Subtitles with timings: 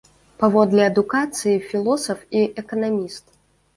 [0.43, 3.25] Паводле адукацыі філосаф і эканаміст.